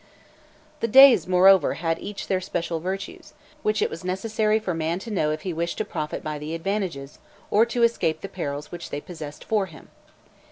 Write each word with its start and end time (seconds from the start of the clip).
The 0.79 0.87
days, 0.87 1.27
moreover, 1.27 1.75
had 1.75 1.99
each 1.99 2.25
their 2.25 2.41
special 2.41 2.79
virtues, 2.79 3.35
which 3.61 3.83
it 3.83 3.89
was 3.91 4.03
necessary 4.03 4.57
for 4.57 4.73
man 4.73 4.97
to 4.97 5.11
know 5.11 5.29
if 5.29 5.43
he 5.43 5.53
wished 5.53 5.77
to 5.77 5.85
profit 5.85 6.23
by 6.23 6.39
the 6.39 6.55
advantages, 6.55 7.19
or 7.51 7.67
to 7.67 7.83
escape 7.83 8.21
the 8.21 8.27
perils 8.27 8.71
which 8.71 8.89
they 8.89 8.99
possessed 8.99 9.43
for 9.43 9.67
him. 9.67 9.89